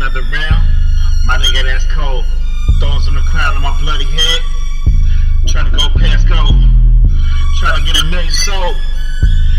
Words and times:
another 0.00 0.22
realm. 0.32 0.64
My 1.26 1.36
nigga, 1.36 1.62
that's 1.62 1.84
cold. 1.92 2.24
Thorns 2.80 3.06
on 3.06 3.14
the 3.14 3.20
crown 3.28 3.54
of 3.54 3.60
my 3.60 3.78
bloody 3.80 4.06
head. 4.06 4.40
Trying 5.46 5.70
to 5.70 5.76
go 5.76 5.88
past 5.92 6.26
gold. 6.26 6.56
Trying 7.60 7.76
to 7.76 7.84
get 7.84 8.00
a 8.00 8.04
million 8.08 8.32
sold. 8.32 8.76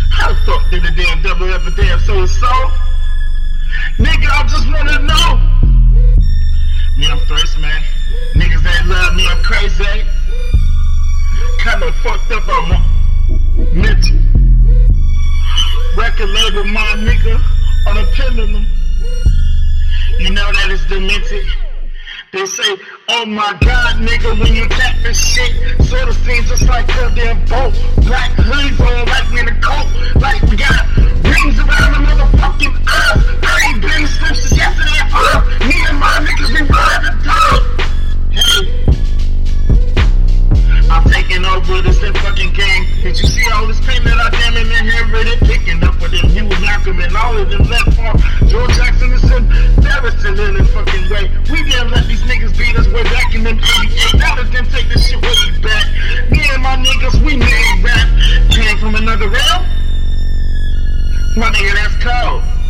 How 0.09 0.33
the 0.33 0.35
fuck 0.41 0.65
did 0.71 0.81
the 0.81 0.89
damn 0.97 1.21
devil 1.21 1.45
ever 1.53 1.69
damn 1.77 1.99
soul? 1.99 2.25
Nigga, 4.01 4.27
I 4.33 4.41
just 4.49 4.65
wanna 4.65 4.97
know. 5.05 5.29
Me, 6.97 7.05
I'm 7.05 7.19
thirst, 7.29 7.59
man. 7.59 7.83
Niggas 8.33 8.63
that 8.63 8.87
love 8.87 9.13
me, 9.13 9.27
I'm 9.29 9.43
crazy. 9.43 10.09
Kinda 11.61 11.93
fucked 12.01 12.31
up 12.31 12.47
on 12.49 12.69
my 12.69 12.81
mental. 13.77 14.17
Record 15.95 16.29
label, 16.29 16.63
my 16.65 16.97
nigga, 16.97 17.39
on 17.87 17.97
a 17.97 18.05
pendulum. 18.17 18.65
You 20.21 20.29
know 20.29 20.51
that 20.53 20.69
it's 20.69 20.85
demented. 20.85 21.47
They 22.31 22.45
say, 22.45 22.77
oh 23.09 23.25
my 23.25 23.57
god, 23.59 23.95
nigga, 24.05 24.39
when 24.39 24.53
you 24.53 24.69
tap 24.69 24.95
this 25.01 25.17
shit, 25.17 25.51
sort 25.87 26.07
of 26.07 26.15
seems 26.17 26.47
just 26.47 26.69
like 26.69 26.87
a 26.89 27.09
damn 27.15 27.43
boat. 27.49 27.73
Black 28.05 28.29
hoodies 28.37 28.79
on, 28.79 29.07
like 29.07 29.31
we 29.31 29.39
in 29.39 29.47
a 29.47 29.59
coat, 29.59 29.89
like 30.21 30.43
we 30.43 30.57
got 30.57 30.85
rings 31.25 31.57
around 31.57 31.91
the 31.97 32.01
motherfucking 32.05 32.75
eyes. 32.87 33.40
Over 42.21 42.35
this 42.35 42.43
fucking 42.45 42.53
game. 42.53 42.85
Did 43.01 43.19
you 43.19 43.27
see 43.27 43.45
all 43.51 43.67
this 43.67 43.79
pain 43.81 44.03
that 44.03 44.17
I 44.17 44.29
damn 44.29 44.57
it 44.57 44.67
inherited? 44.67 45.39
Picking 45.47 45.83
up 45.83 45.99
with 46.01 46.11
them 46.11 46.29
Hugh 46.29 46.49
Malcolm 46.61 46.99
and 46.99 47.15
all 47.15 47.37
of 47.37 47.49
them 47.49 47.63
left 47.63 47.97
off. 47.99 48.21
George 48.47 48.73
Jackson 48.75 49.11
is 49.13 49.23
embarrassing 49.31 50.37
in 50.37 50.55
a 50.57 50.65
fucking 50.65 51.09
way. 51.09 51.31
We 51.49 51.63
didn't 51.63 51.91
let 51.91 52.07
these 52.07 52.21
niggas 52.23 52.57
beat 52.57 52.75
us 52.77 52.87
way 52.87 53.03
back 53.03 53.33
in 53.35 53.43
them 53.43 53.57
88. 53.57 54.19
Now 54.19 54.35
let 54.35 54.51
them 54.51 54.65
take 54.67 54.87
this 54.89 55.09
shit 55.09 55.21
way 55.21 55.59
back. 55.61 55.85
Me 56.31 56.41
and 56.53 56.63
my 56.63 56.77
niggas, 56.77 57.21
we 57.23 57.37
made 57.37 57.83
rap. 57.83 58.07
Came 58.51 58.77
from 58.77 58.95
another 58.95 59.29
realm. 59.29 59.63
My 61.37 61.49
nigga, 61.51 61.73
that's 61.73 61.95
cold. 62.03 62.60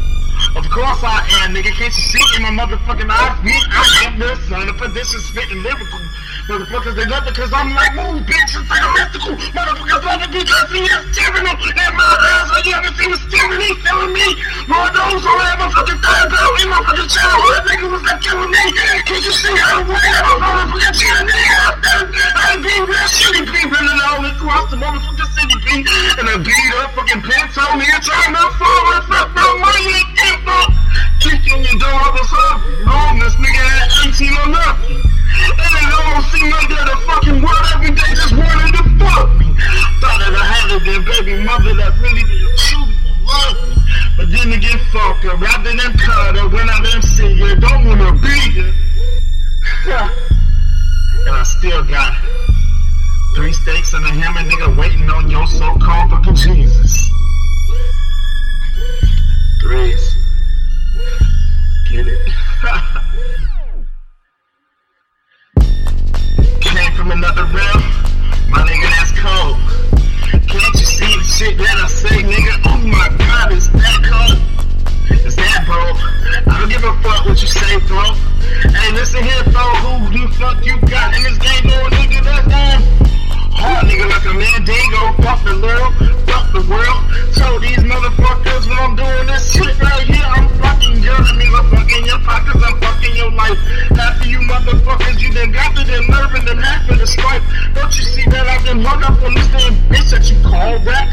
Of 0.52 0.68
course 0.68 1.00
I 1.00 1.24
am, 1.44 1.56
nigga. 1.56 1.72
Can't 1.72 1.96
you 1.96 2.04
see 2.12 2.20
in 2.36 2.44
my 2.44 2.52
motherfucking 2.52 3.08
eyes? 3.08 3.40
Me, 3.40 3.56
I 3.56 4.12
am 4.12 4.20
the 4.20 4.36
son 4.52 4.68
of 4.68 4.76
perdition, 4.76 5.20
spitting 5.24 5.64
lyrical. 5.64 6.04
Motherfuckers, 6.52 6.96
they 7.00 7.08
love 7.08 7.24
it 7.24 7.32
because 7.32 7.56
I'm 7.56 7.72
like, 7.72 7.96
move, 7.96 8.28
bitch, 8.28 8.52
it's 8.52 8.68
like 8.68 8.84
a 8.84 8.92
mystical. 8.92 9.40
Motherfuckers 9.56 10.04
love 10.04 10.20
it 10.28 10.32
because 10.36 10.68
he 10.76 10.84
is 10.84 11.04
tyrannical. 11.16 11.72
And 11.72 11.94
my 11.96 12.04
eyes, 12.04 12.52
all 12.52 12.64
you 12.68 12.74
ever 12.76 12.92
see 13.00 13.08
was 13.08 13.24
tyranny, 13.32 13.72
feeling 13.80 14.12
me. 14.12 14.28
Lord 14.68 14.92
knows 14.92 15.24
I 15.24 15.56
ever 15.56 15.72
fucking 15.72 16.00
thought 16.04 16.28
about 16.28 16.52
in 16.60 16.68
my 16.68 16.84
fucking 16.84 17.08
childhood, 17.08 17.62
nigga, 17.72 17.88
was 17.88 18.04
that 18.12 18.20
killing 18.20 18.52
me. 18.52 18.64
Can't 19.08 19.24
you 19.24 19.32
see 19.32 19.56
how 19.56 19.80
I'm 19.80 19.88
a 19.88 20.36
motherfucking 20.36 21.32
out 21.64 21.80
there? 21.80 22.12
I 22.12 22.60
ain't 22.60 22.64
being 22.68 22.84
real 22.84 23.08
shitty, 23.08 23.48
be 23.48 23.62
running 23.72 24.00
all 24.04 24.20
across 24.28 24.68
the 24.68 24.76
motherfucking 24.76 25.30
city, 25.32 25.56
B. 25.64 25.88
And 26.20 26.28
I 26.28 26.36
beat 26.44 26.72
up 26.84 26.92
fucking 27.00 27.24
pants 27.24 27.56
on 27.56 27.80
me 27.80 27.88
and 27.88 28.04
trying 28.04 28.36
to 28.36 28.46
fuck 28.60 28.71
But 44.42 44.50
then 44.50 44.58
again, 44.58 44.80
fuck 44.92 45.18
her. 45.18 45.38
Rather 45.38 45.70
than 45.70 45.94
cut 46.00 46.36
her 46.36 46.50
when 46.50 46.68
I 46.68 46.82
didn't 46.82 47.04
see 47.04 47.38
her. 47.42 47.56
Don't 47.58 47.86
wanna 47.86 48.12
be 48.14 48.40
her. 48.58 48.74
and 51.28 51.36
I 51.36 51.44
still 51.44 51.84
got 51.84 52.16
three 53.36 53.54
steaks 53.54 53.94
and 53.94 54.04
a 54.04 54.10
hammer, 54.10 54.50
nigga, 54.50 54.76
waiting 54.80 55.08
on 55.12 55.30
your 55.30 55.46
so-called 55.46 56.10
fucking 56.10 56.34
Jesus. 56.34 57.11
You 77.42 77.48
say, 77.48 77.80
bro. 77.88 78.04
Hey, 78.70 78.92
listen 78.94 79.24
here, 79.24 79.44
bro. 79.50 79.66
Who 79.82 80.14
the 80.14 80.34
fuck 80.36 80.64
you 80.64 80.78
got 80.82 81.16
in 81.18 81.24
this 81.24 81.38
game, 81.40 81.64
bro? 81.64 81.90
Nigga, 81.90 82.24
that's 82.24 82.48
damn 82.48 82.82
hard, 83.58 83.86
nigga, 83.88 84.06
like 84.10 84.26
a 84.26 84.34
mandingo. 84.34 85.02
Fuck 85.26 85.42
the 85.46 85.58
world, 85.58 85.94
fuck 86.30 86.54
the 86.54 86.62
world. 86.70 87.02
Told 87.34 87.62
these 87.62 87.82
motherfuckers 87.82 88.70
when 88.70 88.78
I'm 88.78 88.96
doing 88.96 89.26
this 89.26 89.54
shit 89.54 89.81
nigga, 91.38 91.62
fucking 91.70 92.06
your 92.06 92.20
pockets, 92.20 92.64
I'm 92.64 92.76
fucking 92.80 93.16
your 93.16 93.32
life. 93.32 93.58
Half 93.96 94.22
of 94.22 94.28
you 94.28 94.40
motherfuckers, 94.40 95.22
you 95.22 95.34
done 95.34 95.52
got 95.52 95.76
to 95.76 95.84
them 95.86 96.08
nerve 96.08 96.34
and 96.34 96.48
them 96.48 96.58
half 96.58 96.90
of 96.90 96.98
the 96.98 97.08
stripe. 97.08 97.44
Don't 97.74 97.94
you 97.96 98.04
see 98.04 98.26
that 98.30 98.48
I've 98.48 98.64
been 98.66 98.82
hung 98.82 99.04
up 99.04 99.22
on 99.22 99.34
this 99.34 99.48
damn 99.54 99.74
bitch 99.90 100.10
that 100.12 100.26
you 100.30 100.38
call 100.42 100.80
rap? 100.84 101.10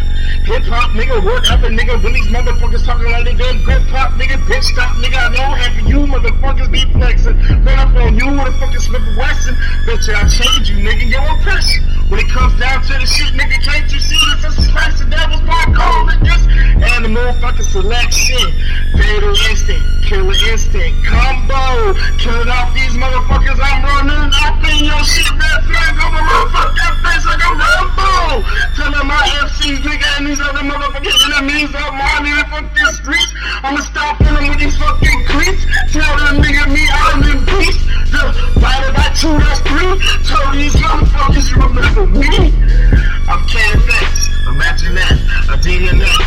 Hip 0.49 0.65
hop, 0.65 0.97
nigga, 0.97 1.21
whatever, 1.21 1.69
nigga. 1.69 2.01
When 2.03 2.13
these 2.13 2.29
motherfuckers 2.33 2.85
talking 2.85 3.13
like 3.13 3.25
they 3.25 3.37
good 3.37 3.85
pop, 3.93 4.17
nigga, 4.17 4.41
bitch, 4.49 4.65
stop, 4.65 4.97
nigga. 4.97 5.21
I 5.21 5.29
know 5.37 5.45
half 5.53 5.77
of 5.77 5.85
you 5.85 6.09
motherfuckers 6.09 6.73
be 6.73 6.85
flexing. 6.97 7.37
Run 7.65 7.79
up 7.79 7.93
on 7.97 8.17
you 8.17 8.33
with 8.33 8.49
a 8.49 8.53
fucking 8.57 8.81
Smith 8.81 9.05
Wesson. 9.17 9.55
Bitch, 9.85 10.09
I'll 10.09 10.29
change 10.29 10.71
you, 10.71 10.81
nigga. 10.81 11.05
Your 11.05 11.25
impression. 11.37 11.85
When 12.09 12.21
it 12.21 12.29
comes 12.33 12.59
down 12.59 12.81
to 12.81 12.93
the 12.97 13.05
shit, 13.05 13.37
nigga, 13.37 13.61
can't 13.61 13.93
you 13.93 14.01
see 14.01 14.17
this? 14.33 14.57
This 14.57 14.65
is 14.65 14.69
animal 17.29 17.41
fucking 17.41 17.65
selection. 17.65 18.53
Fatal 18.97 19.29
instinct, 19.29 19.85
killer 20.05 20.35
instinct, 20.49 21.05
combo. 21.05 21.95
Killing 22.19 22.49
off 22.49 22.73
these 22.75 22.95
motherfuckers, 22.97 23.59
I'm 23.61 23.85
running 23.85 24.33
up 24.33 24.57
in 24.65 24.85
your 24.85 25.03
shit, 25.05 25.29
red 25.31 25.61
flag 25.65 25.95
over 26.01 26.23
my 26.25 26.41
fucking 26.53 26.95
face 27.05 27.25
like 27.27 27.43
a 27.45 27.53
Rambo. 27.53 28.45
Telling 28.77 29.07
my 29.07 29.21
MCs, 29.45 29.81
nigga, 29.85 30.19
and 30.19 30.27
these 30.27 30.41
other 30.41 30.65
motherfucking 30.65 31.17
enemies 31.29 31.71
of 31.75 31.93
mine 31.93 32.27
in 32.27 32.37
the 32.37 32.45
fucking 32.49 32.93
streets. 32.97 33.33
I'ma 33.63 33.81
stop 33.81 34.19
them 34.19 34.49
with 34.49 34.59
these 34.59 34.77
fucking 34.77 35.25
creeps. 35.27 35.65
Tell 35.93 36.17
them 36.17 36.43
nigga 36.43 36.73
me 36.73 36.85
I'm 36.89 37.23
in 37.29 37.45
peace. 37.47 37.79
Divided 38.09 38.95
by 38.95 39.09
two, 39.15 39.37
that's 39.39 39.61
three. 39.69 39.93
Tell 40.25 40.53
these 40.53 40.75
motherfuckers 40.75 41.51
you 41.51 41.57
remember 41.63 42.07
me. 42.07 42.55
I'm 43.29 43.45
KFX. 43.45 44.29
Imagine 44.49 44.95
that. 44.95 45.39
A 45.49 45.57
DNA. 45.57 46.18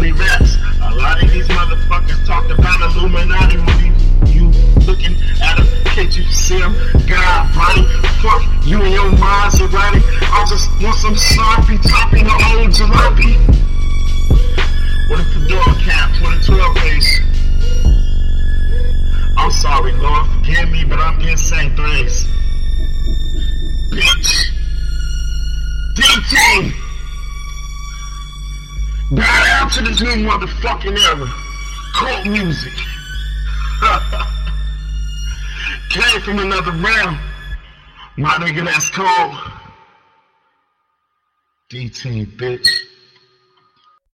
Truly 0.00 0.12
raps. 0.12 0.56
A 0.80 0.94
lot 0.94 1.22
of 1.22 1.30
these 1.30 1.46
motherfuckers 1.48 2.24
talk 2.24 2.48
about 2.48 2.80
Illuminati 2.96 3.58
when 3.58 3.84
you, 3.84 3.92
you 4.32 4.48
looking 4.86 5.14
at 5.42 5.58
them. 5.58 5.66
Can't 5.92 6.16
you 6.16 6.24
see 6.24 6.58
them? 6.58 6.72
God, 7.06 7.54
body. 7.54 7.84
Fuck 8.24 8.40
you 8.64 8.80
and 8.80 8.94
your 8.94 9.10
Maserati. 9.20 10.00
I 10.00 10.46
just 10.48 10.70
want 10.82 10.96
some 10.96 11.14
sloppy 11.14 11.76
topping 11.86 12.24
the 12.24 12.32
old 12.32 12.70
jalopy. 12.70 13.36
With 15.10 15.20
a 15.20 15.24
fedora 15.36 15.74
cap, 15.84 16.16
12 16.46 16.78
face. 16.78 17.20
I'm 19.36 19.50
sorry, 19.50 19.92
Lord, 19.92 20.26
forgive 20.30 20.70
me, 20.70 20.84
but 20.84 20.98
I'm 20.98 21.18
getting 21.18 21.36
same 21.36 21.76
things. 21.76 22.26
Bitch. 23.90 24.50
DT. 25.94 26.89
Down 29.70 29.84
to 29.84 29.90
this 29.90 30.00
new 30.00 30.28
motherfucking 30.28 30.98
era. 30.98 31.28
Cult 31.94 32.26
music. 32.26 32.72
Came 35.90 36.20
from 36.22 36.40
another 36.40 36.72
realm. 36.72 37.18
My 38.16 38.30
nigga, 38.34 38.64
that's 38.64 38.90
cold. 38.90 39.36
D-Team, 41.68 42.26
bitch. 42.36 42.68